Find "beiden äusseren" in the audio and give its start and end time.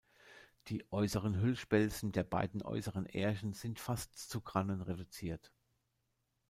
2.23-3.05